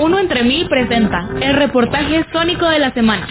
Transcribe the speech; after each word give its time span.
Uno 0.00 0.18
entre 0.18 0.42
mil 0.44 0.66
presenta 0.66 1.28
el 1.42 1.56
reportaje 1.56 2.24
sónico 2.32 2.66
de 2.66 2.78
la 2.78 2.90
semana. 2.92 3.26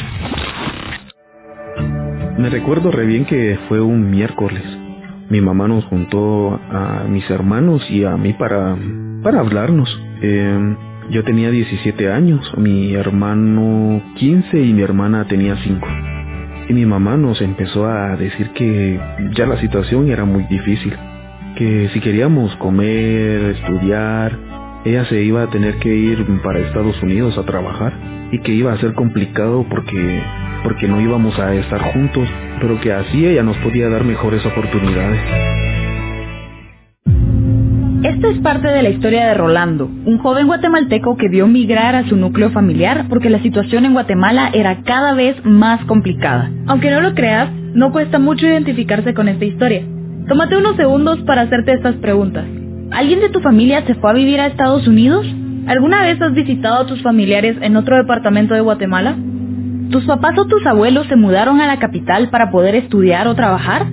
Me 2.38 2.48
recuerdo 2.48 2.92
re 2.92 3.08
bien 3.08 3.26
que 3.26 3.58
fue 3.68 3.82
un 3.82 4.12
miércoles. 4.12 4.62
Mi 5.30 5.42
mamá 5.42 5.68
nos 5.68 5.84
juntó 5.86 6.60
a 6.70 7.06
mis 7.10 7.28
hermanos 7.28 7.84
y 7.90 8.04
a 8.04 8.16
mí 8.18 8.34
para, 8.34 8.78
para 9.24 9.40
hablarnos. 9.40 9.90
Eh, 10.22 10.76
yo 11.10 11.24
tenía 11.24 11.50
17 11.50 12.12
años, 12.12 12.56
mi 12.56 12.94
hermano 12.94 14.04
15 14.18 14.62
y 14.62 14.72
mi 14.72 14.84
hermana 14.84 15.26
tenía 15.26 15.58
5. 15.64 15.88
Y 16.70 16.74
mi 16.74 16.86
mamá 16.86 17.18
nos 17.18 17.42
empezó 17.42 17.88
a 17.88 18.16
decir 18.16 18.52
que 18.52 19.00
ya 19.36 19.48
la 19.48 19.60
situación 19.60 20.12
era 20.12 20.24
muy 20.24 20.44
difícil, 20.44 20.96
que 21.56 21.90
si 21.94 22.00
queríamos 22.00 22.56
comer, 22.58 23.56
estudiar, 23.56 24.49
ella 24.86 25.06
se 25.06 25.22
iba 25.22 25.44
a 25.44 25.50
tener 25.50 25.76
que 25.80 25.94
ir 25.94 26.26
para 26.44 26.60
Estados 26.60 27.02
Unidos 27.04 27.38
a 27.38 27.44
trabajar 27.44 27.94
y 28.32 28.40
que 28.40 28.54
iba 28.54 28.72
a 28.74 28.78
ser 28.78 28.94
complicado 28.94 29.66
porque 29.70 30.22
porque 30.64 30.88
no 30.88 31.00
íbamos 31.00 31.38
a 31.40 31.54
estar 31.56 31.82
juntos, 31.94 32.28
pero 32.60 32.80
que 32.82 32.92
así 32.92 33.26
ella 33.26 33.44
nos 33.44 33.58
podía 33.58 33.90
dar 33.90 34.04
mejores 34.04 34.46
oportunidades. 34.46 35.22
Esta 38.04 38.30
es 38.30 38.40
parte 38.40 38.68
de 38.68 38.82
la 38.82 38.90
historia 38.90 39.28
de 39.28 39.34
Rolando, 39.34 39.86
un 39.86 40.18
joven 40.20 40.48
guatemalteco 40.48 41.18
que 41.18 41.28
vio 41.28 41.48
migrar 41.48 41.96
a 41.96 42.08
su 42.08 42.16
núcleo 42.16 42.50
familiar 42.52 43.06
porque 43.10 43.30
la 43.30 43.42
situación 43.42 43.86
en 43.86 43.94
Guatemala 43.94 44.52
era 44.54 44.84
cada 44.84 45.14
vez 45.14 45.36
más 45.44 45.84
complicada. 45.86 46.50
Aunque 46.68 46.92
no 46.92 47.02
lo 47.02 47.14
creas, 47.14 47.50
no 47.74 47.92
cuesta 47.92 48.20
mucho 48.20 48.46
identificarse 48.46 49.14
con 49.14 49.28
esta 49.28 49.46
historia. 49.46 49.84
Tómate 50.28 50.56
unos 50.56 50.78
segundos 50.78 51.20
para 51.24 51.42
hacerte 51.42 51.74
estas 51.74 51.96
preguntas. 51.96 52.46
¿Alguien 52.92 53.20
de 53.20 53.30
tu 53.30 53.40
familia 53.40 53.86
se 53.86 53.94
fue 53.96 54.10
a 54.10 54.14
vivir 54.14 54.40
a 54.42 54.48
Estados 54.48 54.88
Unidos? 54.88 55.26
¿Alguna 55.68 56.02
vez 56.02 56.20
has 56.22 56.34
visitado 56.34 56.82
a 56.82 56.88
tus 56.88 57.04
familiares 57.04 57.56
en 57.62 57.78
otro 57.78 57.96
departamento 57.96 58.56
de 58.56 58.62
Guatemala? 58.62 59.16
¿Tus 59.92 60.06
papás 60.06 60.38
o 60.40 60.46
tus 60.46 60.66
abuelos 60.66 61.06
se 61.08 61.16
mudaron 61.16 61.62
a 61.62 61.68
la 61.68 61.78
capital 61.78 62.30
para 62.30 62.50
poder 62.50 62.74
estudiar 62.74 63.28
o 63.28 63.36
trabajar? 63.36 63.86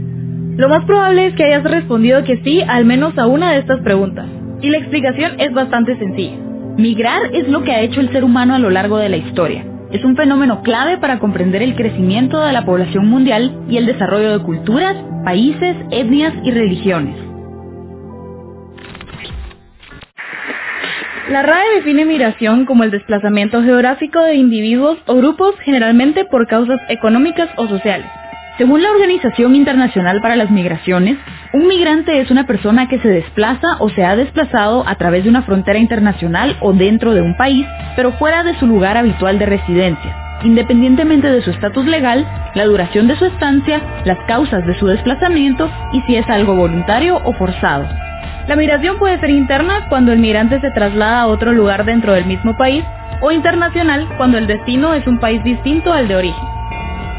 Lo 0.57 0.71
más 0.71 0.85
probable 0.87 1.27
es 1.27 1.35
que 1.35 1.45
hayas 1.45 1.65
respondido 1.65 2.25
que 2.25 2.39
sí 2.43 2.63
al 2.67 2.87
menos 2.87 3.19
a 3.19 3.27
una 3.27 3.53
de 3.53 3.59
estas 3.59 3.81
preguntas. 3.81 4.27
Y 4.63 4.71
la 4.71 4.79
explicación 4.79 5.33
es 5.39 5.53
bastante 5.53 5.99
sencilla. 5.99 6.39
Migrar 6.79 7.35
es 7.35 7.49
lo 7.49 7.65
que 7.65 7.73
ha 7.73 7.83
hecho 7.83 8.01
el 8.01 8.11
ser 8.13 8.25
humano 8.25 8.55
a 8.55 8.59
lo 8.59 8.71
largo 8.71 8.97
de 8.97 9.11
la 9.11 9.19
historia. 9.19 9.67
Es 9.93 10.03
un 10.05 10.17
fenómeno 10.17 10.63
clave 10.63 10.97
para 10.97 11.19
comprender 11.19 11.63
el 11.63 11.77
crecimiento 11.77 12.41
de 12.41 12.53
la 12.53 12.65
población 12.65 13.07
mundial 13.09 13.55
y 13.69 13.77
el 13.77 13.85
desarrollo 13.85 14.39
de 14.39 14.45
culturas, 14.45 14.97
países, 15.23 15.77
etnias 15.91 16.33
y 16.45 16.51
religiones. 16.51 17.26
La 21.29 21.43
RAE 21.43 21.77
define 21.77 22.05
migración 22.05 22.67
como 22.67 22.85
el 22.85 22.91
desplazamiento 22.91 23.63
geográfico 23.63 24.21
de 24.21 24.37
individuos 24.37 24.99
o 25.07 25.17
grupos 25.17 25.55
generalmente 25.61 26.25
por 26.25 26.47
causas 26.47 26.81
económicas 26.89 27.49
o 27.57 27.67
sociales 27.67 28.07
según 28.59 28.83
la 28.83 28.91
Organización 28.91 29.55
Internacional 29.55 30.23
para 30.23 30.37
las 30.37 30.51
Migraciones, 30.51 31.19
un 31.53 31.67
migrante 31.67 32.21
es 32.21 32.31
una 32.31 32.47
persona 32.47 32.89
que 32.89 32.99
se 33.01 33.09
desplaza 33.09 33.77
o 33.81 33.91
se 33.91 34.05
ha 34.05 34.17
desplazado 34.17 34.87
a 34.87 34.95
través 34.95 35.25
de 35.25 35.31
una 35.31 35.43
frontera 35.43 35.79
internacional 35.79 36.57
o 36.61 36.73
dentro 36.73 37.13
de 37.13 37.21
un 37.21 37.37
país, 37.37 37.67
pero 37.97 38.13
fuera 38.13 38.45
de 38.45 38.59
su 38.59 38.67
lugar 38.67 38.97
habitual 38.97 39.39
de 39.39 39.47
residencia, 39.47 40.17
independientemente 40.43 41.31
de 41.31 41.43
su 41.43 41.51
estatus 41.51 41.85
legal, 41.85 42.27
la 42.55 42.65
duración 42.65 43.09
de 43.09 43.17
su 43.17 43.27
estancia, 43.27 43.83
las 44.05 44.19
causas 44.27 44.67
de 44.67 44.79
su 44.79 44.87
desplazamiento 44.87 45.71
y 45.93 46.01
si 46.03 46.17
es 46.17 46.27
algo 46.29 46.55
voluntario 46.55 47.21
o 47.25 47.35
forzado. 47.35 48.06
La 48.49 48.55
migración 48.55 48.99
puede 48.99 49.19
ser 49.19 49.31
interna 49.31 49.87
cuando 49.89 50.13
el 50.13 50.21
migrante 50.21 50.61
se 50.61 50.71
traslada 50.71 51.23
a 51.23 51.27
otro 51.27 51.53
lugar 51.53 51.85
dentro 51.85 52.13
del 52.13 52.27
mismo 52.27 52.57
país 52.57 52.85
o 53.21 53.33
internacional 53.33 54.09
cuando 54.17 54.39
el 54.39 54.47
destino 54.47 54.95
es 54.95 55.05
un 55.07 55.19
país 55.19 55.43
distinto 55.43 55.93
al 55.93 56.07
de 56.07 56.17
origen. 56.17 56.45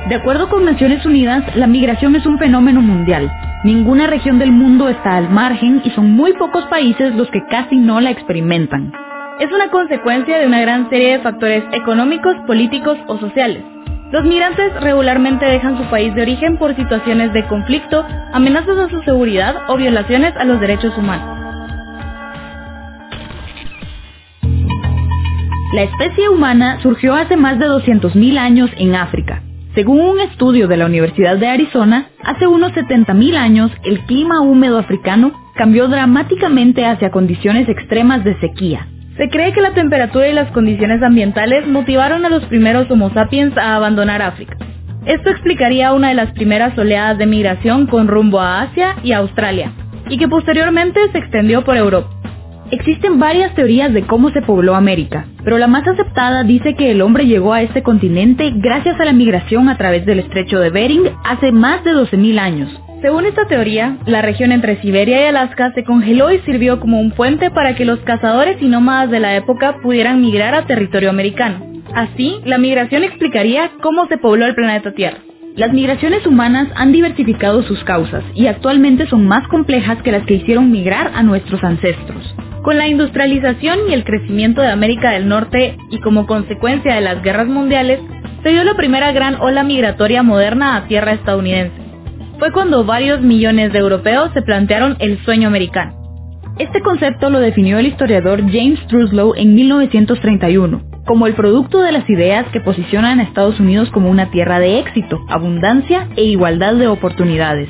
De 0.07 0.15
acuerdo 0.15 0.47
con 0.47 0.63
Naciones 0.63 1.05
Unidas, 1.05 1.43
la 1.57 1.67
migración 1.67 2.15
es 2.15 2.25
un 2.25 2.39
fenómeno 2.39 2.81
mundial. 2.81 3.29
Ninguna 3.65 4.07
región 4.07 4.39
del 4.39 4.51
mundo 4.51 4.87
está 4.87 5.17
al 5.17 5.29
margen 5.29 5.81
y 5.83 5.89
son 5.89 6.11
muy 6.11 6.31
pocos 6.33 6.63
países 6.67 7.13
los 7.15 7.29
que 7.29 7.45
casi 7.47 7.75
no 7.75 7.99
la 7.99 8.11
experimentan. 8.11 8.93
Es 9.41 9.51
una 9.51 9.69
consecuencia 9.69 10.37
de 10.37 10.47
una 10.47 10.61
gran 10.61 10.89
serie 10.89 11.17
de 11.17 11.23
factores 11.23 11.63
económicos, 11.73 12.35
políticos 12.47 12.97
o 13.07 13.17
sociales. 13.17 13.63
Los 14.11 14.23
migrantes 14.23 14.73
regularmente 14.79 15.45
dejan 15.45 15.77
su 15.77 15.83
país 15.89 16.15
de 16.15 16.21
origen 16.21 16.57
por 16.57 16.73
situaciones 16.75 17.33
de 17.33 17.45
conflicto, 17.45 18.05
amenazas 18.31 18.77
a 18.77 18.89
su 18.89 19.01
seguridad 19.01 19.55
o 19.67 19.75
violaciones 19.75 20.33
a 20.37 20.45
los 20.45 20.61
derechos 20.61 20.97
humanos. 20.97 21.37
La 25.73 25.83
especie 25.83 26.29
humana 26.29 26.79
surgió 26.81 27.15
hace 27.15 27.35
más 27.35 27.59
de 27.59 27.65
200.000 27.67 28.37
años 28.37 28.69
en 28.77 28.95
África. 28.95 29.43
Según 29.75 29.99
un 29.99 30.19
estudio 30.21 30.69
de 30.69 30.77
la 30.77 30.85
Universidad 30.85 31.37
de 31.37 31.49
Arizona, 31.49 32.07
hace 32.23 32.47
unos 32.47 32.71
70.000 32.71 33.35
años 33.35 33.71
el 33.83 33.99
clima 34.05 34.39
húmedo 34.39 34.79
africano 34.79 35.33
cambió 35.55 35.89
dramáticamente 35.89 36.85
hacia 36.85 37.11
condiciones 37.11 37.67
extremas 37.67 38.23
de 38.23 38.39
sequía. 38.39 38.87
Se 39.17 39.29
cree 39.29 39.51
que 39.51 39.61
la 39.61 39.73
temperatura 39.73 40.27
y 40.27 40.33
las 40.33 40.51
condiciones 40.51 41.01
ambientales 41.01 41.67
motivaron 41.67 42.23
a 42.23 42.29
los 42.29 42.45
primeros 42.45 42.89
Homo 42.91 43.09
sapiens 43.13 43.57
a 43.57 43.75
abandonar 43.75 44.21
África. 44.21 44.55
Esto 45.07 45.31
explicaría 45.31 45.93
una 45.93 46.09
de 46.09 46.13
las 46.13 46.31
primeras 46.33 46.77
oleadas 46.77 47.17
de 47.17 47.25
migración 47.25 47.87
con 47.87 48.07
rumbo 48.07 48.39
a 48.39 48.61
Asia 48.61 48.97
y 49.03 49.13
Australia, 49.13 49.71
y 50.07 50.19
que 50.19 50.27
posteriormente 50.27 50.99
se 51.11 51.17
extendió 51.17 51.63
por 51.63 51.77
Europa. 51.77 52.09
Existen 52.69 53.17
varias 53.17 53.55
teorías 53.55 53.91
de 53.91 54.03
cómo 54.03 54.29
se 54.29 54.41
pobló 54.41 54.75
América, 54.75 55.25
pero 55.43 55.57
la 55.57 55.67
más 55.67 55.87
aceptada 55.87 56.43
dice 56.43 56.75
que 56.75 56.91
el 56.91 57.01
hombre 57.01 57.25
llegó 57.25 57.53
a 57.53 57.61
este 57.61 57.81
continente 57.81 58.51
gracias 58.53 58.99
a 58.99 59.05
la 59.05 59.13
migración 59.13 59.69
a 59.69 59.77
través 59.77 60.05
del 60.05 60.19
estrecho 60.19 60.59
de 60.59 60.69
Bering 60.69 61.09
hace 61.23 61.51
más 61.51 61.83
de 61.85 61.91
12.000 61.91 62.39
años. 62.39 62.86
Según 63.01 63.25
esta 63.25 63.45
teoría, 63.45 63.97
la 64.07 64.23
región 64.23 64.51
entre 64.51 64.81
Siberia 64.81 65.21
y 65.21 65.25
Alaska 65.25 65.71
se 65.75 65.83
congeló 65.83 66.31
y 66.31 66.39
sirvió 66.39 66.79
como 66.79 66.99
un 66.99 67.11
puente 67.11 67.51
para 67.51 67.75
que 67.75 67.85
los 67.85 67.99
cazadores 67.99 68.59
y 68.59 68.67
nómadas 68.67 69.11
de 69.11 69.19
la 69.19 69.35
época 69.35 69.77
pudieran 69.83 70.19
migrar 70.19 70.55
a 70.55 70.65
territorio 70.65 71.11
americano. 71.11 71.63
Así, 71.93 72.39
la 72.43 72.57
migración 72.57 73.03
explicaría 73.03 73.71
cómo 73.81 74.07
se 74.07 74.17
pobló 74.17 74.47
el 74.47 74.55
planeta 74.55 74.93
Tierra. 74.93 75.19
Las 75.55 75.73
migraciones 75.73 76.25
humanas 76.25 76.69
han 76.75 76.91
diversificado 76.91 77.61
sus 77.63 77.83
causas 77.83 78.23
y 78.33 78.47
actualmente 78.47 79.07
son 79.07 79.27
más 79.27 79.47
complejas 79.47 80.01
que 80.01 80.11
las 80.11 80.25
que 80.25 80.35
hicieron 80.35 80.71
migrar 80.71 81.11
a 81.13 81.21
nuestros 81.21 81.63
ancestros. 81.63 82.35
Con 82.63 82.79
la 82.79 82.87
industrialización 82.87 83.89
y 83.89 83.93
el 83.93 84.05
crecimiento 84.05 84.61
de 84.61 84.71
América 84.71 85.11
del 85.11 85.27
Norte 85.27 85.77
y 85.91 85.99
como 85.99 86.25
consecuencia 86.25 86.95
de 86.95 87.01
las 87.01 87.21
guerras 87.21 87.47
mundiales, 87.47 87.99
se 88.41 88.49
dio 88.49 88.63
la 88.63 88.73
primera 88.73 89.11
gran 89.11 89.35
ola 89.35 89.63
migratoria 89.63 90.23
moderna 90.23 90.75
a 90.75 90.87
tierra 90.87 91.13
estadounidense. 91.13 91.76
Fue 92.39 92.51
cuando 92.51 92.85
varios 92.85 93.21
millones 93.21 93.73
de 93.73 93.79
europeos 93.79 94.31
se 94.33 94.41
plantearon 94.41 94.95
el 94.99 95.23
sueño 95.25 95.47
americano. 95.47 95.93
Este 96.59 96.81
concepto 96.81 97.29
lo 97.29 97.39
definió 97.39 97.79
el 97.79 97.87
historiador 97.87 98.41
James 98.51 98.79
Truslow 98.87 99.33
en 99.35 99.55
1931 99.55 100.87
como 101.07 101.25
el 101.25 101.33
producto 101.33 101.79
de 101.81 101.93
las 101.93 102.07
ideas 102.09 102.45
que 102.51 102.59
posicionan 102.59 103.19
a 103.19 103.23
Estados 103.23 103.59
Unidos 103.59 103.89
como 103.91 104.11
una 104.11 104.29
tierra 104.29 104.59
de 104.59 104.77
éxito, 104.79 105.17
abundancia 105.29 106.09
e 106.17 106.25
igualdad 106.25 106.75
de 106.75 106.87
oportunidades. 106.87 107.69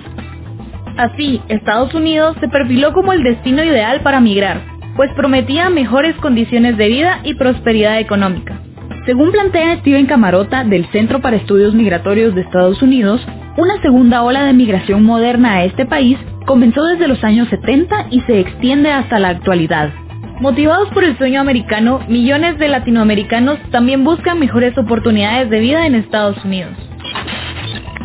Así, 0.98 1.40
Estados 1.48 1.94
Unidos 1.94 2.36
se 2.40 2.50
perfiló 2.50 2.92
como 2.94 3.14
el 3.14 3.22
destino 3.22 3.64
ideal 3.64 4.02
para 4.02 4.20
migrar, 4.20 4.62
pues 4.96 5.12
prometía 5.16 5.70
mejores 5.70 6.16
condiciones 6.16 6.78
de 6.78 6.88
vida 6.88 7.20
y 7.24 7.36
prosperidad 7.36 8.00
económica. 8.00 8.60
Según 9.06 9.32
plantea 9.32 9.78
Steven 9.78 10.08
Camarota 10.08 10.64
del 10.64 10.88
Centro 10.88 11.22
para 11.22 11.38
Estudios 11.38 11.76
Migratorios 11.76 12.34
de 12.34 12.42
Estados 12.42 12.82
Unidos, 12.82 13.22
una 13.58 13.82
segunda 13.82 14.22
ola 14.22 14.46
de 14.46 14.54
migración 14.54 15.04
moderna 15.04 15.56
a 15.56 15.64
este 15.64 15.86
país 15.86 16.18
comenzó 16.46 16.86
desde 16.86 17.08
los 17.08 17.24
años 17.24 17.50
70 17.50 18.08
y 18.12 18.22
se 18.22 18.40
extiende 18.40 18.92
hasta 18.92 19.18
la 19.18 19.30
actualidad. 19.30 19.92
Motivados 20.40 20.90
por 20.90 21.04
el 21.04 21.18
sueño 21.18 21.42
americano, 21.42 22.00
millones 22.08 22.60
de 22.60 22.68
latinoamericanos 22.68 23.58
también 23.72 24.04
buscan 24.04 24.40
mejores 24.40 24.78
oportunidades 24.78 25.50
de 25.50 25.60
vida 25.60 25.88
en 25.88 25.96
Estados 25.96 26.38
Unidos. 26.46 26.74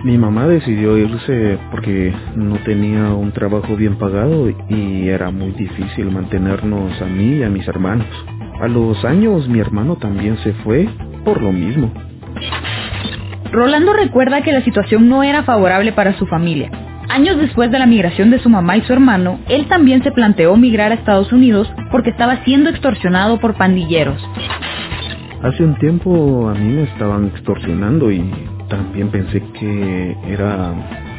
Mi 0.05 0.17
mamá 0.17 0.49
decidió 0.49 0.97
irse 0.97 1.59
porque 1.71 2.15
no 2.35 2.56
tenía 2.65 3.12
un 3.12 3.31
trabajo 3.32 3.76
bien 3.76 3.97
pagado 3.97 4.49
y 4.69 5.09
era 5.09 5.31
muy 5.31 5.53
difícil 5.53 6.11
mantenernos 6.11 7.00
a 7.00 7.05
mí 7.05 7.37
y 7.37 7.43
a 7.43 7.50
mis 7.50 7.69
hermanos. 7.69 8.09
A 8.61 8.69
los 8.69 9.05
años 9.05 9.47
mi 9.49 9.61
hermano 9.61 9.97
también 9.97 10.38
se 10.38 10.55
fue 10.55 10.88
por 11.25 11.43
lo 11.43 11.53
mismo. 11.53 11.93
Rolando 13.52 13.93
recuerda 13.93 14.40
que 14.40 14.50
la 14.50 14.64
situación 14.64 15.10
no 15.10 15.22
era 15.22 15.43
favorable 15.43 15.93
para 15.93 16.16
su 16.19 16.26
familia. 16.26 16.70
Años 17.10 17.37
después 17.37 17.70
de 17.70 17.78
la 17.78 17.84
migración 17.84 18.31
de 18.31 18.38
su 18.38 18.49
mamá 18.49 18.78
y 18.78 18.81
su 18.81 18.94
hermano, 18.94 19.40
él 19.46 19.66
también 19.69 20.02
se 20.02 20.10
planteó 20.10 20.56
migrar 20.56 20.90
a 20.90 20.94
Estados 20.94 21.31
Unidos 21.32 21.70
porque 21.90 22.08
estaba 22.08 22.43
siendo 22.44 22.70
extorsionado 22.70 23.38
por 23.40 23.54
pandilleros. 23.54 24.26
Hace 25.43 25.64
un 25.64 25.75
tiempo 25.78 26.49
a 26.49 26.54
mí 26.54 26.72
me 26.72 26.84
estaban 26.84 27.26
extorsionando 27.26 28.10
y 28.10 28.25
también 28.70 29.10
pensé 29.10 29.43
que 29.60 30.16
era 30.26 30.72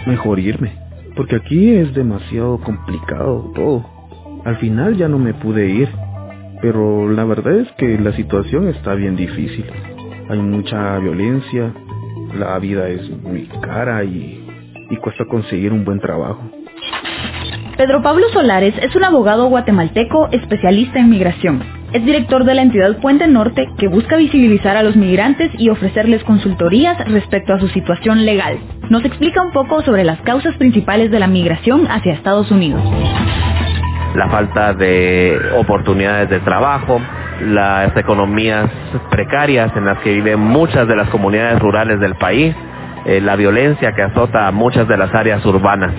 mejor 0.08 0.40
irme, 0.40 0.72
porque 1.16 1.36
aquí 1.36 1.70
es 1.70 1.94
demasiado 1.94 2.58
complicado 2.62 3.52
todo. 3.54 3.86
Al 4.44 4.58
final 4.58 4.98
ya 4.98 5.08
no 5.08 5.20
me 5.20 5.36
pude 5.36 5.70
ir, 5.70 5.90
pero 6.64 7.12
la 7.12 7.26
verdad 7.26 7.60
es 7.60 7.72
que 7.74 8.00
la 8.00 8.12
situación 8.14 8.70
está 8.70 8.96
bien 8.96 9.16
difícil. 9.16 9.66
Hay 10.30 10.40
mucha 10.40 10.98
violencia, 10.98 11.72
la 12.36 12.58
vida 12.60 12.88
es 12.90 13.10
muy 13.10 13.48
cara 13.62 14.04
y, 14.04 14.46
y 14.90 14.98
cuesta 14.98 15.26
conseguir 15.26 15.72
un 15.72 15.86
buen 15.86 16.00
trabajo. 16.00 16.42
Pedro 17.78 18.04
Pablo 18.04 18.30
Solares 18.30 18.76
es 18.82 18.96
un 18.96 19.04
abogado 19.04 19.48
guatemalteco 19.48 20.30
especialista 20.32 21.00
en 21.00 21.10
migración. 21.10 21.64
Es 21.92 22.06
director 22.06 22.44
de 22.44 22.54
la 22.54 22.62
entidad 22.62 22.98
Puente 23.00 23.28
Norte 23.28 23.68
que 23.78 23.88
busca 23.88 24.16
visibilizar 24.16 24.78
a 24.78 24.84
los 24.84 24.96
migrantes 24.96 25.52
y 25.58 25.70
ofrecerles 25.70 26.24
consultorías 26.24 26.98
respecto 27.08 27.54
a 27.54 27.60
su 27.60 27.68
situación 27.70 28.26
legal. 28.26 28.60
Nos 28.90 29.04
explica 29.06 29.42
un 29.42 29.52
poco 29.52 29.82
sobre 29.82 30.04
las 30.04 30.22
causas 30.22 30.56
principales 30.58 31.10
de 31.10 31.20
la 31.20 31.28
migración 31.28 31.88
hacia 31.90 32.14
Estados 32.14 32.52
Unidos. 32.52 32.82
La 34.16 34.30
falta 34.30 34.74
de 34.74 35.40
oportunidades 35.58 36.30
de 36.30 36.40
trabajo, 36.42 37.02
las 37.42 37.96
economías 37.98 38.70
precarias 39.10 39.72
en 39.76 39.86
las 39.86 39.98
que 40.00 40.14
viven 40.14 40.40
muchas 40.40 40.88
de 40.88 40.96
las 40.96 41.10
comunidades 41.10 41.60
rurales 41.60 42.00
del 42.00 42.16
país, 42.16 42.56
eh, 43.06 43.20
la 43.22 43.36
violencia 43.36 43.92
que 43.94 44.02
azota 44.02 44.48
a 44.48 44.52
muchas 44.52 44.88
de 44.88 44.98
las 44.98 45.14
áreas 45.14 45.46
urbanas. 45.46 45.92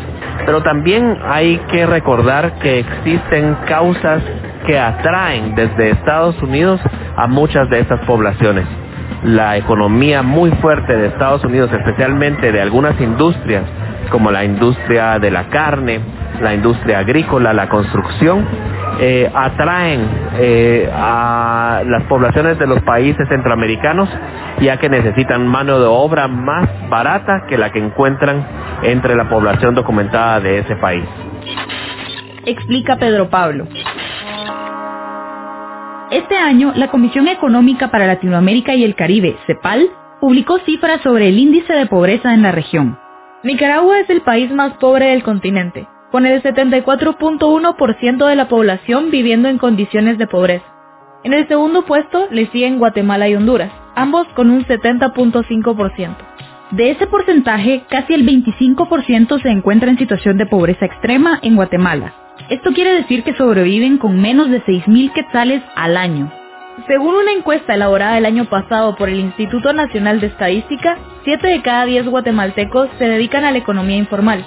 Pero 0.46 0.62
también 0.62 1.18
hay 1.24 1.58
que 1.70 1.86
recordar 1.86 2.54
que 2.58 2.80
existen 2.80 3.56
causas 3.66 4.22
que 4.66 4.78
atraen 4.78 5.54
desde 5.54 5.90
Estados 5.90 6.40
Unidos 6.42 6.80
a 7.16 7.26
muchas 7.26 7.68
de 7.70 7.80
estas 7.80 8.00
poblaciones. 8.06 8.66
La 9.24 9.56
economía 9.56 10.22
muy 10.22 10.50
fuerte 10.52 10.96
de 10.96 11.06
Estados 11.08 11.44
Unidos, 11.44 11.70
especialmente 11.72 12.52
de 12.52 12.60
algunas 12.60 12.98
industrias, 13.00 13.64
como 14.10 14.30
la 14.30 14.44
industria 14.44 15.18
de 15.18 15.30
la 15.30 15.44
carne, 15.48 16.00
la 16.40 16.54
industria 16.54 16.98
agrícola, 16.98 17.52
la 17.52 17.68
construcción, 17.68 18.46
eh, 19.00 19.30
atraen 19.34 20.08
eh, 20.38 20.90
a 20.92 21.82
las 21.86 22.02
poblaciones 22.04 22.58
de 22.58 22.66
los 22.66 22.80
países 22.82 23.28
centroamericanos 23.28 24.08
ya 24.60 24.76
que 24.78 24.88
necesitan 24.88 25.46
mano 25.46 25.78
de 25.80 25.86
obra 25.86 26.28
más 26.28 26.68
barata 26.88 27.44
que 27.48 27.58
la 27.58 27.72
que 27.72 27.78
encuentran 27.78 28.46
entre 28.82 29.16
la 29.16 29.28
población 29.28 29.74
documentada 29.74 30.40
de 30.40 30.58
ese 30.58 30.76
país. 30.76 31.04
Explica 32.46 32.96
Pedro 32.96 33.28
Pablo. 33.28 33.66
Este 36.10 36.36
año, 36.36 36.72
la 36.76 36.88
Comisión 36.88 37.26
Económica 37.28 37.90
para 37.90 38.06
Latinoamérica 38.06 38.74
y 38.74 38.84
el 38.84 38.94
Caribe, 38.94 39.36
CEPAL, 39.46 39.88
publicó 40.20 40.58
cifras 40.60 41.00
sobre 41.02 41.28
el 41.28 41.38
índice 41.38 41.72
de 41.72 41.86
pobreza 41.86 42.32
en 42.34 42.42
la 42.42 42.52
región. 42.52 42.98
Nicaragua 43.42 44.00
es 44.00 44.10
el 44.10 44.20
país 44.20 44.50
más 44.52 44.74
pobre 44.74 45.06
del 45.06 45.22
continente, 45.22 45.88
con 46.14 46.26
el 46.26 46.44
74.1% 46.44 48.26
de 48.28 48.36
la 48.36 48.46
población 48.46 49.10
viviendo 49.10 49.48
en 49.48 49.58
condiciones 49.58 50.16
de 50.16 50.28
pobreza. 50.28 50.64
En 51.24 51.32
el 51.32 51.48
segundo 51.48 51.84
puesto 51.86 52.28
le 52.30 52.46
siguen 52.52 52.78
Guatemala 52.78 53.28
y 53.28 53.34
Honduras, 53.34 53.72
ambos 53.96 54.28
con 54.36 54.48
un 54.48 54.64
70.5%. 54.64 56.16
De 56.70 56.92
ese 56.92 57.08
porcentaje, 57.08 57.82
casi 57.90 58.14
el 58.14 58.24
25% 58.24 59.42
se 59.42 59.48
encuentra 59.48 59.90
en 59.90 59.98
situación 59.98 60.38
de 60.38 60.46
pobreza 60.46 60.86
extrema 60.86 61.40
en 61.42 61.56
Guatemala. 61.56 62.14
Esto 62.48 62.70
quiere 62.72 62.94
decir 62.94 63.24
que 63.24 63.34
sobreviven 63.34 63.98
con 63.98 64.20
menos 64.20 64.48
de 64.50 64.62
6.000 64.62 65.12
quetzales 65.14 65.64
al 65.74 65.96
año. 65.96 66.30
Según 66.86 67.16
una 67.16 67.32
encuesta 67.32 67.74
elaborada 67.74 68.18
el 68.18 68.26
año 68.26 68.44
pasado 68.44 68.94
por 68.94 69.08
el 69.08 69.18
Instituto 69.18 69.72
Nacional 69.72 70.20
de 70.20 70.28
Estadística, 70.28 70.96
7 71.24 71.44
de 71.44 71.62
cada 71.62 71.86
10 71.86 72.06
guatemaltecos 72.06 72.88
se 72.98 73.04
dedican 73.04 73.42
a 73.42 73.50
la 73.50 73.58
economía 73.58 73.96
informal, 73.96 74.44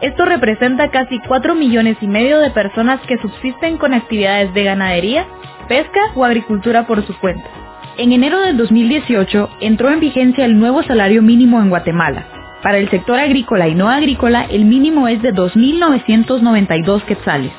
esto 0.00 0.24
representa 0.24 0.90
casi 0.90 1.18
4 1.18 1.54
millones 1.54 1.96
y 2.00 2.06
medio 2.06 2.38
de 2.38 2.50
personas 2.50 3.00
que 3.08 3.18
subsisten 3.18 3.78
con 3.78 3.94
actividades 3.94 4.54
de 4.54 4.64
ganadería, 4.64 5.26
pesca 5.68 6.00
o 6.14 6.24
agricultura 6.24 6.86
por 6.86 7.04
su 7.06 7.18
cuenta. 7.18 7.48
En 7.96 8.12
enero 8.12 8.40
del 8.40 8.56
2018 8.56 9.50
entró 9.60 9.90
en 9.90 9.98
vigencia 9.98 10.44
el 10.44 10.58
nuevo 10.58 10.84
salario 10.84 11.20
mínimo 11.20 11.60
en 11.60 11.68
Guatemala. 11.68 12.26
Para 12.62 12.78
el 12.78 12.88
sector 12.90 13.18
agrícola 13.18 13.68
y 13.68 13.74
no 13.74 13.88
agrícola, 13.88 14.46
el 14.48 14.64
mínimo 14.64 15.08
es 15.08 15.20
de 15.20 15.32
2.992 15.32 17.02
quetzales. 17.02 17.52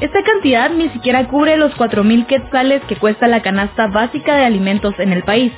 Esta 0.00 0.22
cantidad 0.22 0.70
ni 0.70 0.88
siquiera 0.90 1.26
cubre 1.26 1.56
los 1.56 1.72
4.000 1.76 2.26
quetzales 2.26 2.82
que 2.84 2.96
cuesta 2.96 3.26
la 3.26 3.42
canasta 3.42 3.88
básica 3.88 4.36
de 4.36 4.44
alimentos 4.44 4.94
en 4.98 5.12
el 5.12 5.24
país, 5.24 5.52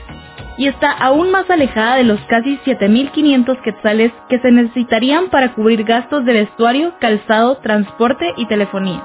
y 0.58 0.68
está 0.68 0.90
aún 0.90 1.30
más 1.30 1.48
alejada 1.50 1.96
de 1.96 2.04
los 2.04 2.20
casi 2.22 2.58
7.500 2.64 3.62
quetzales 3.62 4.12
que 4.28 4.38
se 4.40 4.50
necesitarían 4.50 5.28
para 5.30 5.54
cubrir 5.54 5.84
gastos 5.84 6.24
de 6.24 6.32
vestuario, 6.32 6.94
calzado, 7.00 7.58
transporte 7.58 8.32
y 8.36 8.46
telefonía. 8.46 9.02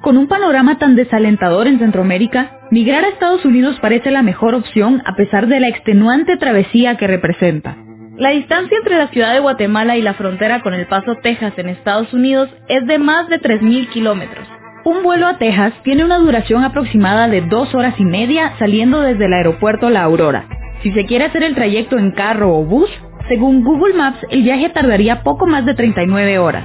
Con 0.00 0.16
un 0.16 0.28
panorama 0.28 0.78
tan 0.78 0.94
desalentador 0.94 1.66
en 1.66 1.80
Centroamérica, 1.80 2.60
migrar 2.70 3.04
a 3.04 3.08
Estados 3.08 3.44
Unidos 3.44 3.78
parece 3.80 4.10
la 4.10 4.22
mejor 4.22 4.54
opción 4.54 5.02
a 5.04 5.16
pesar 5.16 5.48
de 5.48 5.60
la 5.60 5.68
extenuante 5.68 6.36
travesía 6.36 6.96
que 6.96 7.08
representa. 7.08 7.76
La 8.16 8.30
distancia 8.30 8.78
entre 8.78 8.96
la 8.96 9.08
ciudad 9.08 9.32
de 9.32 9.40
Guatemala 9.40 9.96
y 9.96 10.02
la 10.02 10.14
frontera 10.14 10.60
con 10.62 10.74
El 10.74 10.86
Paso, 10.86 11.16
Texas, 11.22 11.52
en 11.56 11.68
Estados 11.68 12.12
Unidos, 12.12 12.48
es 12.68 12.86
de 12.86 12.98
más 12.98 13.28
de 13.28 13.40
3.000 13.40 13.88
kilómetros. 13.90 14.48
Un 14.88 15.02
vuelo 15.02 15.26
a 15.26 15.36
Texas 15.36 15.74
tiene 15.84 16.02
una 16.02 16.16
duración 16.16 16.64
aproximada 16.64 17.28
de 17.28 17.42
dos 17.42 17.74
horas 17.74 17.94
y 17.98 18.06
media 18.06 18.54
saliendo 18.58 19.02
desde 19.02 19.26
el 19.26 19.34
aeropuerto 19.34 19.90
La 19.90 20.02
Aurora. 20.02 20.46
Si 20.82 20.92
se 20.92 21.04
quiere 21.04 21.26
hacer 21.26 21.42
el 21.42 21.54
trayecto 21.54 21.98
en 21.98 22.12
carro 22.12 22.56
o 22.56 22.64
bus, 22.64 22.88
según 23.28 23.64
Google 23.64 23.92
Maps, 23.92 24.24
el 24.30 24.44
viaje 24.44 24.70
tardaría 24.70 25.22
poco 25.22 25.46
más 25.46 25.66
de 25.66 25.74
39 25.74 26.38
horas. 26.38 26.64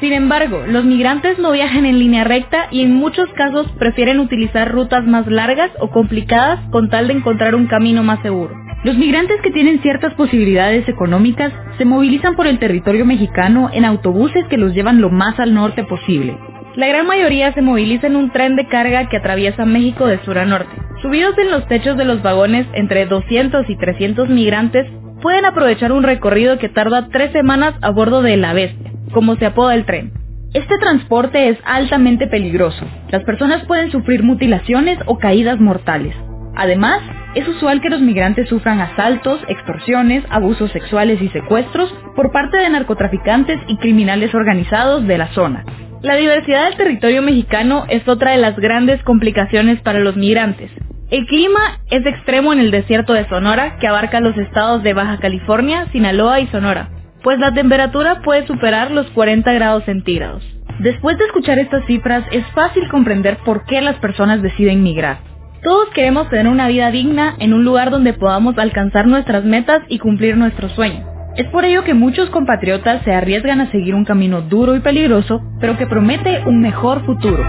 Sin 0.00 0.12
embargo, 0.12 0.64
los 0.66 0.84
migrantes 0.84 1.38
no 1.38 1.52
viajan 1.52 1.86
en 1.86 2.00
línea 2.00 2.24
recta 2.24 2.66
y 2.72 2.82
en 2.82 2.92
muchos 2.92 3.32
casos 3.34 3.70
prefieren 3.78 4.18
utilizar 4.18 4.72
rutas 4.72 5.06
más 5.06 5.28
largas 5.28 5.70
o 5.78 5.90
complicadas 5.90 6.58
con 6.72 6.90
tal 6.90 7.06
de 7.06 7.12
encontrar 7.12 7.54
un 7.54 7.68
camino 7.68 8.02
más 8.02 8.20
seguro. 8.22 8.52
Los 8.82 8.98
migrantes 8.98 9.40
que 9.42 9.52
tienen 9.52 9.80
ciertas 9.80 10.12
posibilidades 10.14 10.88
económicas 10.88 11.52
se 11.78 11.84
movilizan 11.84 12.34
por 12.34 12.48
el 12.48 12.58
territorio 12.58 13.06
mexicano 13.06 13.70
en 13.72 13.84
autobuses 13.84 14.44
que 14.50 14.58
los 14.58 14.74
llevan 14.74 15.00
lo 15.00 15.08
más 15.08 15.38
al 15.38 15.54
norte 15.54 15.84
posible. 15.84 16.36
La 16.76 16.88
gran 16.88 17.06
mayoría 17.06 17.52
se 17.52 17.62
moviliza 17.62 18.08
en 18.08 18.16
un 18.16 18.30
tren 18.30 18.56
de 18.56 18.66
carga 18.66 19.08
que 19.08 19.18
atraviesa 19.18 19.64
México 19.64 20.08
de 20.08 20.18
sur 20.24 20.36
a 20.38 20.44
norte. 20.44 20.74
Subidos 21.02 21.38
en 21.38 21.52
los 21.52 21.68
techos 21.68 21.96
de 21.96 22.04
los 22.04 22.20
vagones, 22.20 22.66
entre 22.72 23.06
200 23.06 23.70
y 23.70 23.76
300 23.76 24.28
migrantes 24.28 24.84
pueden 25.22 25.44
aprovechar 25.44 25.92
un 25.92 26.02
recorrido 26.02 26.58
que 26.58 26.68
tarda 26.68 27.08
tres 27.12 27.30
semanas 27.30 27.74
a 27.80 27.90
bordo 27.90 28.22
de 28.22 28.36
La 28.36 28.54
Bestia, 28.54 28.90
como 29.12 29.36
se 29.36 29.46
apoda 29.46 29.74
el 29.74 29.84
tren. 29.84 30.12
Este 30.52 30.76
transporte 30.78 31.48
es 31.48 31.58
altamente 31.64 32.26
peligroso. 32.26 32.84
Las 33.08 33.22
personas 33.22 33.64
pueden 33.66 33.92
sufrir 33.92 34.24
mutilaciones 34.24 34.98
o 35.06 35.18
caídas 35.18 35.60
mortales. 35.60 36.16
Además, 36.56 37.00
es 37.36 37.46
usual 37.46 37.80
que 37.80 37.90
los 37.90 38.00
migrantes 38.00 38.48
sufran 38.48 38.80
asaltos, 38.80 39.40
extorsiones, 39.46 40.24
abusos 40.28 40.72
sexuales 40.72 41.22
y 41.22 41.28
secuestros 41.28 41.94
por 42.16 42.32
parte 42.32 42.56
de 42.56 42.68
narcotraficantes 42.68 43.60
y 43.68 43.76
criminales 43.76 44.34
organizados 44.34 45.06
de 45.06 45.18
la 45.18 45.28
zona. 45.28 45.64
La 46.04 46.16
diversidad 46.16 46.66
del 46.66 46.76
territorio 46.76 47.22
mexicano 47.22 47.86
es 47.88 48.06
otra 48.06 48.32
de 48.32 48.36
las 48.36 48.56
grandes 48.56 49.02
complicaciones 49.04 49.80
para 49.80 50.00
los 50.00 50.16
migrantes. 50.16 50.70
El 51.10 51.24
clima 51.24 51.78
es 51.88 52.04
extremo 52.04 52.52
en 52.52 52.58
el 52.58 52.70
desierto 52.70 53.14
de 53.14 53.26
Sonora, 53.26 53.78
que 53.78 53.86
abarca 53.86 54.20
los 54.20 54.36
estados 54.36 54.82
de 54.82 54.92
Baja 54.92 55.16
California, 55.18 55.88
Sinaloa 55.92 56.40
y 56.40 56.46
Sonora, 56.48 56.90
pues 57.22 57.38
la 57.38 57.54
temperatura 57.54 58.20
puede 58.20 58.46
superar 58.46 58.90
los 58.90 59.06
40 59.12 59.50
grados 59.54 59.84
centígrados. 59.84 60.44
Después 60.78 61.16
de 61.16 61.24
escuchar 61.24 61.58
estas 61.58 61.86
cifras, 61.86 62.22
es 62.32 62.44
fácil 62.48 62.86
comprender 62.90 63.38
por 63.38 63.64
qué 63.64 63.80
las 63.80 63.96
personas 63.96 64.42
deciden 64.42 64.82
migrar. 64.82 65.20
Todos 65.62 65.88
queremos 65.94 66.28
tener 66.28 66.48
una 66.48 66.68
vida 66.68 66.90
digna 66.90 67.34
en 67.38 67.54
un 67.54 67.64
lugar 67.64 67.90
donde 67.90 68.12
podamos 68.12 68.58
alcanzar 68.58 69.06
nuestras 69.06 69.46
metas 69.46 69.80
y 69.88 69.98
cumplir 69.98 70.36
nuestros 70.36 70.70
sueños. 70.72 71.13
Es 71.36 71.48
por 71.48 71.64
ello 71.64 71.82
que 71.82 71.94
muchos 71.94 72.30
compatriotas 72.30 73.02
se 73.02 73.12
arriesgan 73.12 73.60
a 73.60 73.70
seguir 73.72 73.96
un 73.96 74.04
camino 74.04 74.42
duro 74.42 74.76
y 74.76 74.80
peligroso, 74.80 75.42
pero 75.60 75.76
que 75.76 75.86
promete 75.86 76.44
un 76.46 76.60
mejor 76.60 77.04
futuro. 77.04 77.42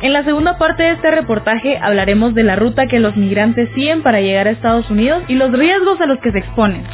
En 0.00 0.14
la 0.14 0.24
segunda 0.24 0.56
parte 0.56 0.84
de 0.84 0.92
este 0.92 1.10
reportaje 1.10 1.78
hablaremos 1.78 2.34
de 2.34 2.44
la 2.44 2.56
ruta 2.56 2.86
que 2.86 2.98
los 2.98 3.14
migrantes 3.16 3.68
siguen 3.74 4.02
para 4.02 4.20
llegar 4.20 4.46
a 4.46 4.52
Estados 4.52 4.88
Unidos 4.90 5.22
y 5.28 5.34
los 5.34 5.52
riesgos 5.52 6.00
a 6.00 6.06
los 6.06 6.18
que 6.20 6.32
se 6.32 6.38
exponen. 6.38 6.84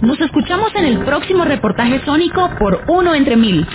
Nos 0.00 0.20
escuchamos 0.20 0.74
en 0.74 0.86
el 0.86 0.98
próximo 1.04 1.44
reportaje 1.44 2.00
sónico 2.04 2.50
por 2.58 2.84
Uno 2.88 3.14
entre 3.14 3.36
Mil. 3.36 3.66